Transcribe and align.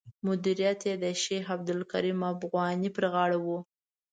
مدیریت 0.27 0.79
یې 0.89 0.95
د 1.03 1.05
شیخ 1.23 1.45
عبدالکریم 1.55 2.19
افغاني 2.33 2.89
پر 2.95 3.05
غاړه 3.13 3.37
و. 3.45 3.47